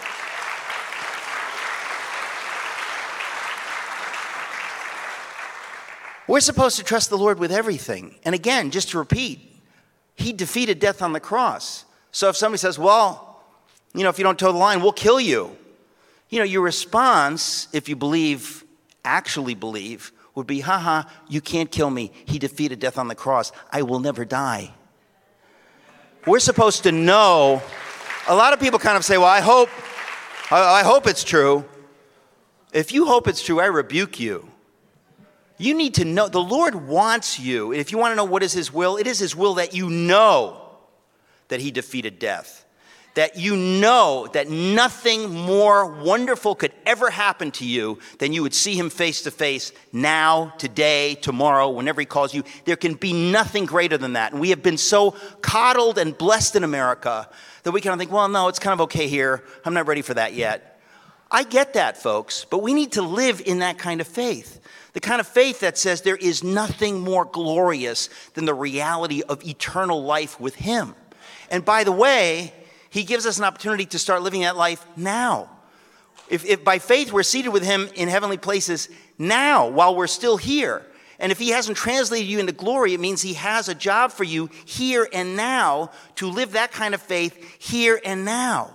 [6.28, 8.14] we're supposed to trust the Lord with everything.
[8.24, 9.60] And again, just to repeat,
[10.14, 11.84] He defeated death on the cross.
[12.12, 13.23] So if somebody says, well,
[13.94, 15.56] you know, if you don't toe the line, we'll kill you.
[16.28, 18.64] You know, your response, if you believe,
[19.04, 22.10] actually believe, would be, haha, you can't kill me.
[22.26, 23.52] He defeated death on the cross.
[23.70, 24.74] I will never die.
[26.26, 27.62] We're supposed to know.
[28.26, 29.68] A lot of people kind of say, well, I hope,
[30.50, 31.64] I, hope it's true.
[32.72, 34.50] If you hope it's true, I rebuke you.
[35.56, 37.72] You need to know, the Lord wants you.
[37.72, 39.88] If you want to know what is His will, it is His will that you
[39.88, 40.60] know
[41.46, 42.63] that He defeated death
[43.14, 48.54] that you know that nothing more wonderful could ever happen to you than you would
[48.54, 52.42] see him face to face now, today, tomorrow, whenever he calls you.
[52.64, 54.32] There can be nothing greater than that.
[54.32, 57.28] And we have been so coddled and blessed in America
[57.62, 59.44] that we kind of think, well, no, it's kind of okay here.
[59.64, 60.80] I'm not ready for that yet.
[61.30, 64.60] I get that, folks, but we need to live in that kind of faith.
[64.92, 69.44] The kind of faith that says there is nothing more glorious than the reality of
[69.44, 70.94] eternal life with him.
[71.50, 72.52] And by the way,
[72.94, 75.50] He gives us an opportunity to start living that life now.
[76.28, 80.36] If, if by faith we're seated with Him in heavenly places now, while we're still
[80.36, 80.86] here,
[81.18, 84.22] and if He hasn't translated you into glory, it means He has a job for
[84.22, 88.70] you here and now to live that kind of faith here and now.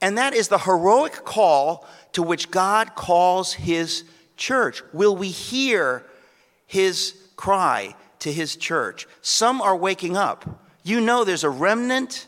[0.00, 4.02] And that is the heroic call to which God calls His
[4.36, 4.82] church.
[4.92, 6.04] Will we hear
[6.66, 9.06] His cry to His church?
[9.20, 10.44] Some are waking up.
[10.82, 12.26] You know, there's a remnant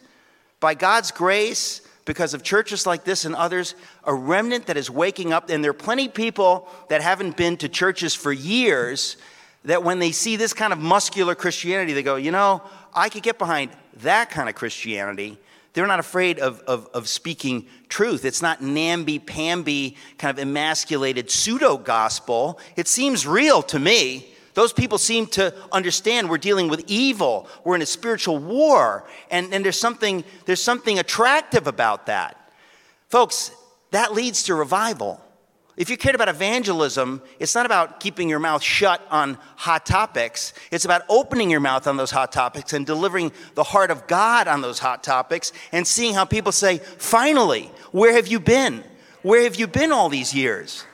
[0.64, 3.74] by God's grace, because of churches like this and others,
[4.04, 5.50] a remnant that is waking up.
[5.50, 9.18] And there are plenty of people that haven't been to churches for years
[9.66, 12.62] that when they see this kind of muscular Christianity, they go, you know,
[12.94, 15.36] I could get behind that kind of Christianity.
[15.74, 18.24] They're not afraid of, of, of speaking truth.
[18.24, 22.58] It's not namby pamby, kind of emasculated pseudo gospel.
[22.74, 24.33] It seems real to me.
[24.54, 27.48] Those people seem to understand we're dealing with evil.
[27.64, 29.04] We're in a spiritual war.
[29.30, 32.52] And, and there's, something, there's something attractive about that.
[33.08, 33.50] Folks,
[33.90, 35.20] that leads to revival.
[35.76, 40.54] If you cared about evangelism, it's not about keeping your mouth shut on hot topics.
[40.70, 44.46] It's about opening your mouth on those hot topics and delivering the heart of God
[44.46, 48.84] on those hot topics and seeing how people say, finally, where have you been?
[49.22, 50.84] Where have you been all these years?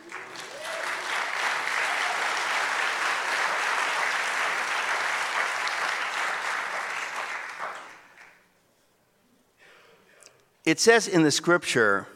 [10.71, 12.07] It says in the scripture,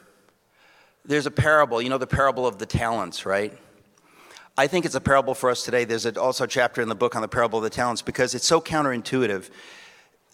[1.05, 3.53] there's a parable, you know, the parable of the talents, right?
[4.57, 5.85] I think it's a parable for us today.
[5.85, 8.47] There's also a chapter in the book on the parable of the talents because it's
[8.47, 9.51] so counterintuitive.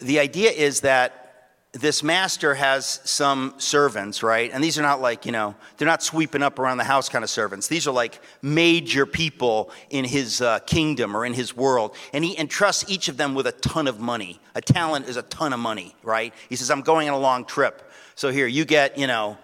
[0.00, 1.30] The idea is that
[1.72, 4.50] this master has some servants, right?
[4.52, 7.24] And these are not like, you know, they're not sweeping up around the house kind
[7.24, 7.68] of servants.
[7.68, 11.94] These are like major people in his uh, kingdom or in his world.
[12.12, 14.40] And he entrusts each of them with a ton of money.
[14.54, 16.34] A talent is a ton of money, right?
[16.50, 17.89] He says, I'm going on a long trip.
[18.20, 19.38] So here, you get, you know,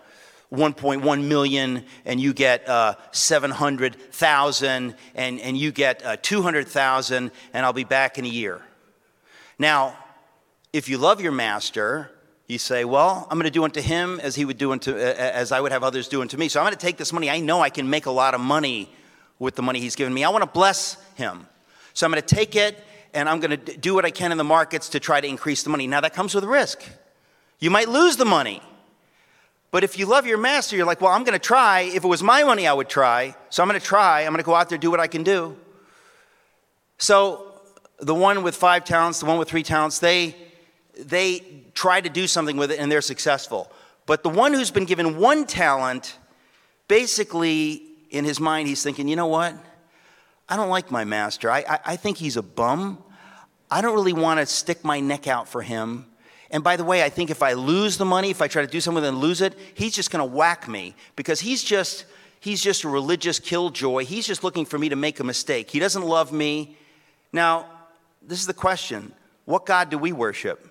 [0.52, 7.72] 1.1 million and you get uh, 700,000 and, and you get uh, 200,000 and I'll
[7.72, 8.60] be back in a year.
[9.58, 9.96] Now,
[10.74, 12.10] if you love your master,
[12.48, 15.52] you say, well, I'm going to do unto him as he would do unto, as
[15.52, 16.50] I would have others do unto me.
[16.50, 17.30] So I'm going to take this money.
[17.30, 18.92] I know I can make a lot of money
[19.38, 20.22] with the money he's given me.
[20.22, 21.46] I want to bless him.
[21.94, 22.78] So I'm going to take it
[23.14, 25.62] and I'm going to do what I can in the markets to try to increase
[25.62, 25.86] the money.
[25.86, 26.86] Now that comes with risk.
[27.58, 28.62] You might lose the money.
[29.70, 31.82] But if you love your master, you're like, well, I'm going to try.
[31.82, 33.34] If it was my money, I would try.
[33.50, 34.20] So I'm going to try.
[34.22, 35.56] I'm going to go out there, do what I can do.
[36.98, 37.52] So
[37.98, 40.34] the one with five talents, the one with three talents, they,
[40.98, 41.42] they
[41.74, 43.70] try to do something with it and they're successful.
[44.06, 46.16] But the one who's been given one talent,
[46.88, 49.54] basically, in his mind, he's thinking, you know what?
[50.48, 51.50] I don't like my master.
[51.50, 53.02] I, I, I think he's a bum.
[53.70, 56.06] I don't really want to stick my neck out for him.
[56.50, 58.70] And by the way, I think if I lose the money, if I try to
[58.70, 62.06] do something and lose it, he's just going to whack me because he's just
[62.40, 64.04] he's just a religious killjoy.
[64.04, 65.70] He's just looking for me to make a mistake.
[65.70, 66.76] He doesn't love me.
[67.32, 67.66] Now,
[68.22, 69.12] this is the question.
[69.44, 70.68] What God do we worship?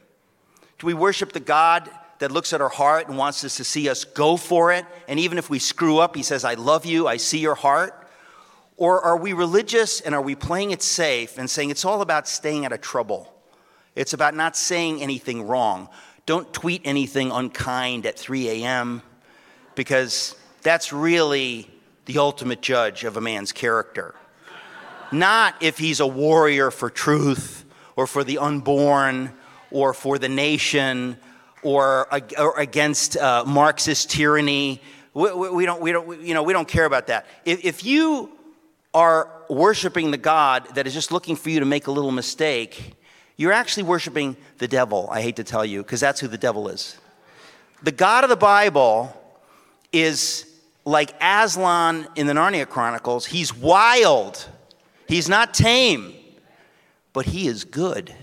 [0.80, 3.90] Do we worship the God that looks at our heart and wants us to see
[3.90, 4.86] us go for it?
[5.08, 8.08] And even if we screw up, he says, I love you, I see your heart?
[8.78, 12.28] Or are we religious and are we playing it safe and saying it's all about
[12.28, 13.35] staying out of trouble?
[13.96, 15.90] It's about not saying anything wrong.
[16.26, 19.02] Don't tweet anything unkind at 3 a.m.
[19.76, 21.70] because that's really
[22.06, 24.16] the ultimate judge of a man's character.
[25.12, 27.64] Not if he's a warrior for truth
[27.96, 29.32] or for the unborn
[29.72, 31.18] or for the nation
[31.64, 34.82] or, or against uh, Marxist tyranny.
[35.14, 37.26] We, we, don't, we, don't, you know, we don't care about that.
[37.46, 38.32] If, if you
[38.94, 42.96] are worshiping the God that is just looking for you to make a little mistake,
[43.38, 46.68] you're actually worshiping the devil, I hate to tell you, because that's who the devil
[46.70, 46.98] is.
[47.84, 49.16] The God of the Bible
[49.92, 50.46] is
[50.86, 53.26] like Aslan in the Narnia Chronicles.
[53.26, 54.48] He's wild,
[55.08, 56.14] he's not tame,
[57.14, 58.14] but he is good.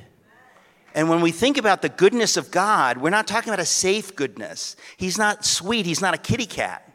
[0.95, 4.15] And when we think about the goodness of God, we're not talking about a safe
[4.15, 4.77] goodness.
[4.97, 6.89] He's not sweet, he's not a kitty cat.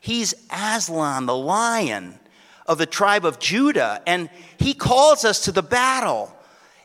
[0.00, 2.18] He's Aslan, the lion
[2.66, 6.34] of the tribe of Judah, and he calls us to the battle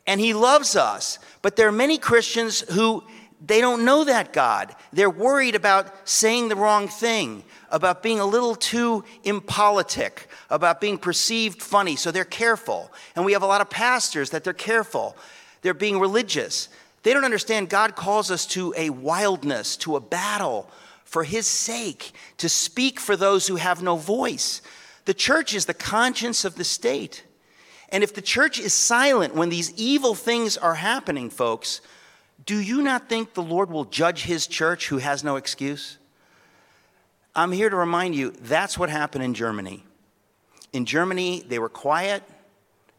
[0.05, 1.19] and he loves us.
[1.41, 3.03] But there are many Christians who
[3.45, 4.73] they don't know that God.
[4.93, 10.97] They're worried about saying the wrong thing, about being a little too impolitic, about being
[10.97, 12.91] perceived funny, so they're careful.
[13.15, 15.17] And we have a lot of pastors that they're careful.
[15.61, 16.69] They're being religious.
[17.03, 20.69] They don't understand God calls us to a wildness, to a battle
[21.03, 24.61] for his sake, to speak for those who have no voice.
[25.05, 27.23] The church is the conscience of the state.
[27.93, 31.79] And if the church is silent when these evil things are happening, folks,
[32.43, 35.97] Do you not think the Lord will judge his church who has no excuse?
[37.35, 39.85] I'm here to remind you that's what happened in Germany.
[40.73, 42.23] In Germany, they were quiet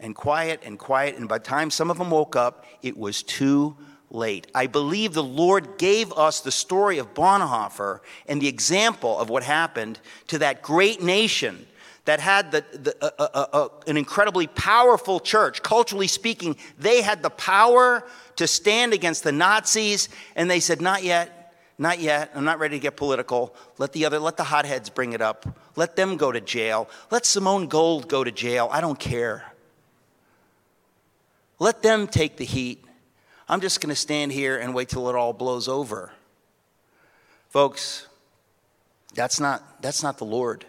[0.01, 3.22] and quiet and quiet, and by the time some of them woke up, it was
[3.22, 3.76] too
[4.11, 4.47] late.
[4.55, 9.42] I believe the Lord gave us the story of Bonhoeffer and the example of what
[9.42, 11.66] happened to that great nation
[12.05, 15.62] that had the, the, uh, uh, uh, an incredibly powerful church.
[15.62, 21.02] Culturally speaking, they had the power to stand against the Nazis, and they said, Not
[21.02, 22.30] yet, not yet.
[22.34, 23.55] I'm not ready to get political.
[23.78, 25.46] Let the other, let the hotheads bring it up.
[25.76, 26.88] Let them go to jail.
[27.11, 28.68] Let Simone Gold go to jail.
[28.70, 29.44] I don't care.
[31.59, 32.84] Let them take the heat.
[33.48, 36.12] I'm just going to stand here and wait till it all blows over.
[37.50, 38.07] Folks,
[39.14, 40.66] that's not, that's not the Lord.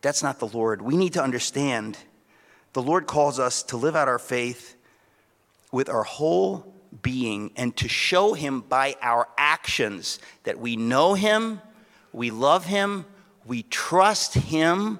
[0.00, 0.82] That's not the Lord.
[0.82, 1.98] We need to understand
[2.72, 4.76] the Lord calls us to live out our faith
[5.72, 6.72] with our whole
[7.02, 11.60] being and to show Him by our actions that we know Him,
[12.12, 13.04] we love Him,
[13.46, 14.98] we trust Him,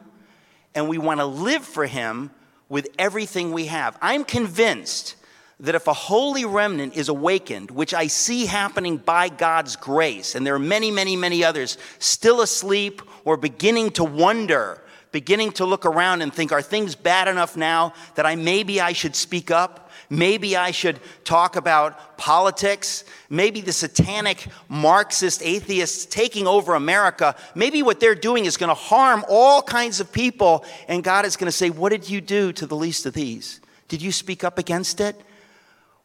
[0.75, 2.31] and we want to live for Him
[2.69, 3.97] with everything we have.
[4.03, 5.17] I'm convinced
[5.61, 10.47] that if a holy remnant is awakened, which I see happening by God's grace, and
[10.47, 14.83] there are many, many, many others still asleep or beginning to wonder,
[15.13, 18.93] beginning to look around and think, are things bad enough now that I maybe I
[18.93, 19.91] should speak up?
[20.11, 23.05] Maybe I should talk about politics.
[23.29, 28.75] Maybe the satanic Marxist atheists taking over America, maybe what they're doing is going to
[28.75, 30.65] harm all kinds of people.
[30.89, 33.61] And God is going to say, What did you do to the least of these?
[33.89, 35.17] Did you speak up against it?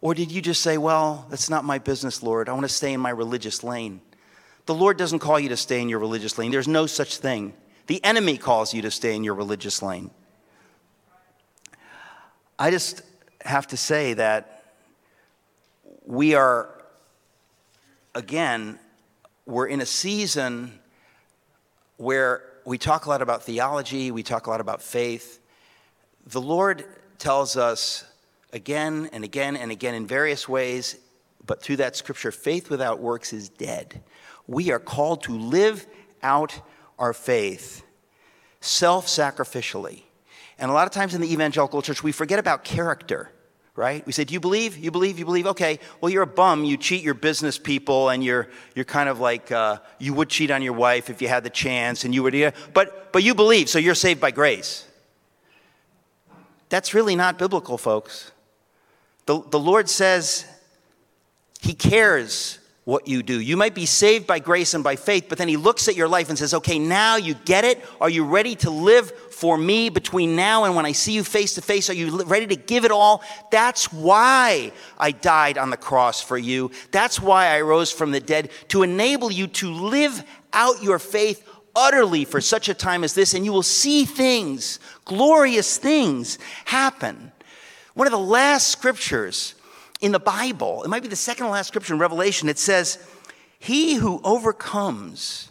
[0.02, 2.50] Or did you just say, Well, that's not my business, Lord.
[2.50, 4.02] I want to stay in my religious lane?
[4.66, 7.54] The Lord doesn't call you to stay in your religious lane, there's no such thing.
[7.88, 10.10] The enemy calls you to stay in your religious lane.
[12.58, 13.02] I just
[13.42, 14.64] have to say that
[16.06, 16.70] we are,
[18.16, 18.80] again,
[19.46, 20.80] we're in a season
[21.98, 25.40] where we talk a lot about theology, we talk a lot about faith.
[26.28, 26.86] The Lord
[27.18, 28.06] tells us
[28.54, 30.98] again and again and again in various ways,
[31.46, 34.02] but through that scripture, faith without works is dead.
[34.48, 35.86] We are called to live
[36.22, 36.62] out
[36.98, 37.84] our faith
[38.64, 40.04] self sacrificially.
[40.58, 43.30] And a lot of times in the evangelical church, we forget about character,
[43.76, 44.06] right?
[44.06, 44.78] We say, Do you believe?
[44.78, 45.20] You believe?
[45.20, 45.48] You believe?
[45.48, 46.64] Okay, well, you're a bum.
[46.64, 50.52] You cheat your business people, and you're, you're kind of like, uh, you would cheat
[50.52, 53.36] on your wife if you had the chance, and you would, yeah, but, but you
[53.36, 54.88] believe, so you're saved by grace.
[56.70, 58.32] That's really not biblical, folks.
[59.26, 60.46] The, the Lord says
[61.62, 63.40] He cares what you do.
[63.40, 66.08] You might be saved by grace and by faith, but then He looks at your
[66.08, 67.84] life and says, Okay, now you get it.
[68.02, 71.56] Are you ready to live for me between now and when I see you face
[71.56, 71.90] to face?
[71.90, 73.24] Are you ready to give it all?
[73.52, 76.72] That's why I died on the cross for you.
[76.92, 81.48] That's why I rose from the dead, to enable you to live out your faith
[81.76, 87.32] utterly for such a time as this, and you will see things, glorious things happen.
[87.94, 89.56] One of the last scriptures
[90.04, 92.98] in the Bible, it might be the second last scripture in Revelation, it says,
[93.58, 95.50] He who overcomes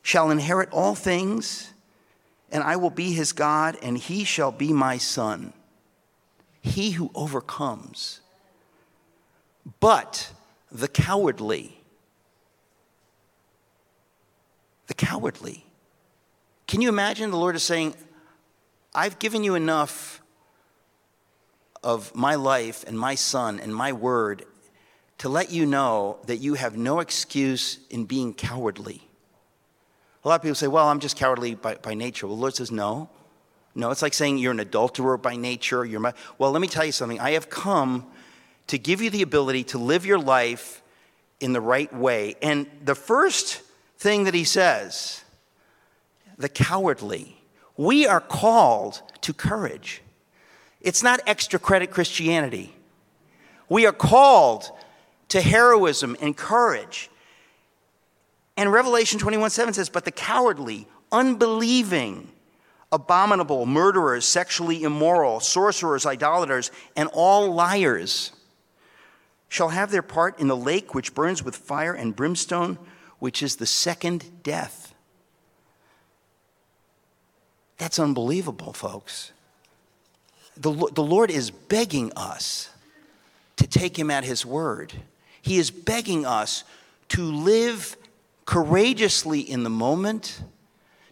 [0.00, 1.72] shall inherit all things,
[2.52, 5.52] and I will be his God, and he shall be my son.
[6.62, 8.20] He who overcomes.
[9.80, 10.30] But
[10.70, 11.76] the cowardly,
[14.86, 15.66] the cowardly.
[16.68, 17.96] Can you imagine the Lord is saying,
[18.94, 20.20] I've given you enough
[21.84, 24.44] of my life and my son and my word
[25.18, 29.08] to let you know that you have no excuse in being cowardly.
[30.24, 32.26] A lot of people say, well, I'm just cowardly by, by nature.
[32.26, 33.10] Well, the Lord says, no.
[33.76, 35.84] No, it's like saying you're an adulterer by nature.
[35.84, 37.20] You're my, well, let me tell you something.
[37.20, 38.06] I have come
[38.68, 40.82] to give you the ability to live your life
[41.40, 42.36] in the right way.
[42.40, 43.60] And the first
[43.98, 45.22] thing that he says,
[46.38, 47.36] the cowardly,
[47.76, 50.00] we are called to courage.
[50.84, 52.72] It's not extra credit Christianity.
[53.70, 54.70] We are called
[55.28, 57.10] to heroism and courage.
[58.58, 62.30] And Revelation 21 7 says, But the cowardly, unbelieving,
[62.92, 68.32] abominable, murderers, sexually immoral, sorcerers, idolaters, and all liars
[69.48, 72.78] shall have their part in the lake which burns with fire and brimstone,
[73.20, 74.94] which is the second death.
[77.78, 79.32] That's unbelievable, folks
[80.56, 82.68] the, the Lord is begging us
[83.56, 84.92] to take him at his word.
[85.42, 86.64] He is begging us
[87.10, 87.96] to live
[88.46, 90.42] courageously in the moment,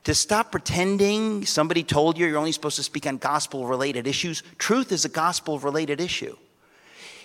[0.05, 4.43] to stop pretending somebody told you you're only supposed to speak on gospel related issues.
[4.59, 6.37] Truth is a gospel related issue.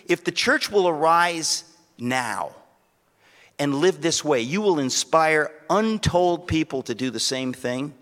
[0.07, 1.63] If the church will arise
[1.97, 2.51] now
[3.59, 7.93] and live this way, you will inspire untold people to do the same thing.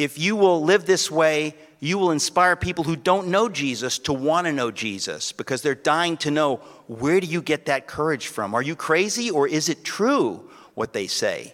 [0.00, 4.14] If you will live this way, you will inspire people who don't know Jesus to
[4.14, 8.28] want to know Jesus because they're dying to know where do you get that courage
[8.28, 8.54] from?
[8.54, 11.52] Are you crazy or is it true what they say?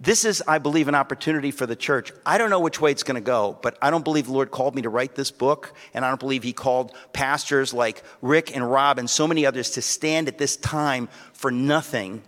[0.00, 2.10] This is, I believe, an opportunity for the church.
[2.26, 4.50] I don't know which way it's going to go, but I don't believe the Lord
[4.50, 8.54] called me to write this book, and I don't believe He called pastors like Rick
[8.54, 12.22] and Rob and so many others to stand at this time for nothing.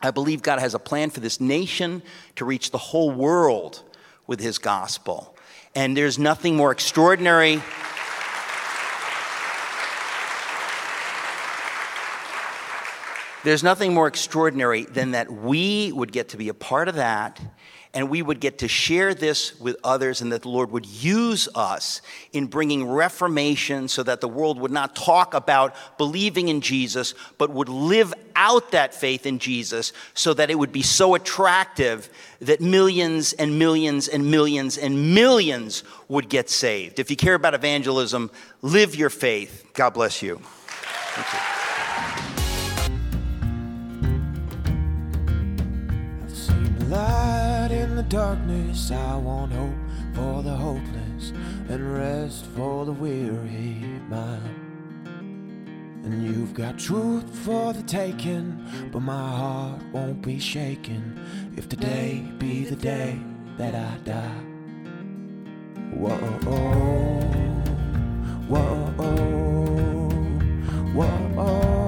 [0.00, 2.02] I believe God has a plan for this nation
[2.36, 3.82] to reach the whole world
[4.26, 5.34] with His gospel.
[5.74, 7.62] And there's nothing more extraordinary.
[13.46, 17.40] There's nothing more extraordinary than that we would get to be a part of that
[17.94, 21.48] and we would get to share this with others and that the Lord would use
[21.54, 27.14] us in bringing reformation so that the world would not talk about believing in Jesus,
[27.38, 32.10] but would live out that faith in Jesus so that it would be so attractive
[32.40, 36.98] that millions and millions and millions and millions would get saved.
[36.98, 39.70] If you care about evangelism, live your faith.
[39.72, 40.40] God bless you.
[48.16, 49.74] Darkness, I want hope
[50.14, 51.34] for the hopeless
[51.68, 55.06] and rest for the weary mind.
[56.02, 58.58] And you've got truth for the taking,
[58.90, 61.02] but my heart won't be shaken
[61.58, 63.18] if today be the day
[63.58, 64.44] that I die.
[65.92, 67.20] Whoa, whoa,
[68.48, 69.12] whoa,
[71.34, 71.85] whoa.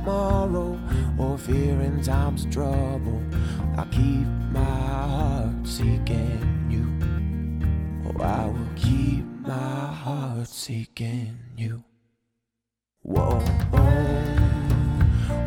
[0.00, 0.78] Tomorrow
[1.18, 3.22] or fear in times trouble.
[3.76, 6.86] I keep my heart seeking you.
[8.08, 11.84] Oh, I will keep my heart seeking you.
[13.02, 13.40] Whoa,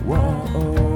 [0.06, 0.93] whoa.